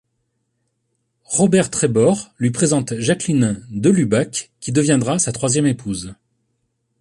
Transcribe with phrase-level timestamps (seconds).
[1.25, 6.15] Robert Trébor lui présente Jacqueline Delubac qui deviendra sa troisième épouse.